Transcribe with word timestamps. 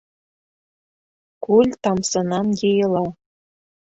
Күл 1.47 1.75
тамсынан 1.87 2.49
йыйыла. 2.61 3.03